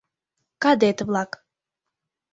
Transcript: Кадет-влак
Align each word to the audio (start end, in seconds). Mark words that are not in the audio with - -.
Кадет-влак 0.61 1.31